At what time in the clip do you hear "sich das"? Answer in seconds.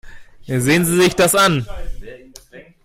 0.99-1.35